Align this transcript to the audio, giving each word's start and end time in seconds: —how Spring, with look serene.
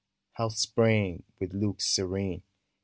—how 0.37 0.49
Spring, 0.49 1.21
with 1.39 1.53
look 1.53 1.79
serene. 1.79 2.41